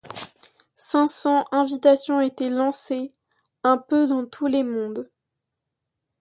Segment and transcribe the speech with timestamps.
[0.73, 3.13] Cinq cents invitations étaient lancées,
[3.63, 5.11] un peu dans tous les mondes.